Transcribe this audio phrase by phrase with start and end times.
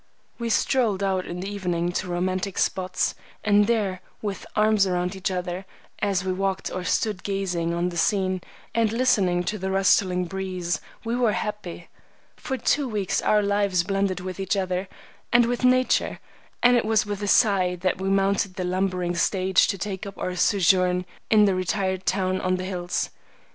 [0.39, 3.13] We strolled out in the evening to romantic spots,
[3.43, 5.63] and there, with arms around each other,
[5.99, 8.41] as we walked or stood gazing on the scene
[8.73, 11.87] and listening to the rustling breeze, we were happy.
[12.35, 14.89] For two weeks our lives blended with each other
[15.31, 16.19] and with nature,
[16.63, 20.17] and it was with a sigh that we mounted the lumbering stage to take up
[20.17, 23.11] our sojourn in the retired town on the hills.